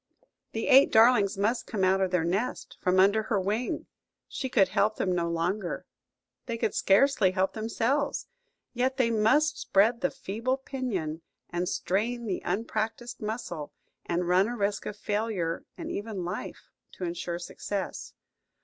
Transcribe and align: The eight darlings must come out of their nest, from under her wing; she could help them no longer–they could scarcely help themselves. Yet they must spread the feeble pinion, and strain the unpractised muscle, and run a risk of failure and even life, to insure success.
The 0.53 0.65
eight 0.67 0.91
darlings 0.91 1.37
must 1.37 1.67
come 1.67 1.83
out 1.83 2.01
of 2.01 2.09
their 2.09 2.23
nest, 2.23 2.75
from 2.81 2.99
under 2.99 3.21
her 3.21 3.39
wing; 3.39 3.85
she 4.27 4.49
could 4.49 4.69
help 4.69 4.95
them 4.95 5.11
no 5.13 5.29
longer–they 5.29 6.57
could 6.57 6.73
scarcely 6.73 7.29
help 7.29 7.53
themselves. 7.53 8.25
Yet 8.73 8.97
they 8.97 9.11
must 9.11 9.59
spread 9.59 10.01
the 10.01 10.09
feeble 10.09 10.57
pinion, 10.57 11.21
and 11.51 11.69
strain 11.69 12.25
the 12.25 12.41
unpractised 12.43 13.21
muscle, 13.21 13.73
and 14.03 14.27
run 14.27 14.47
a 14.47 14.57
risk 14.57 14.87
of 14.87 14.97
failure 14.97 15.65
and 15.77 15.91
even 15.91 16.25
life, 16.25 16.71
to 16.93 17.03
insure 17.03 17.37
success. 17.37 18.15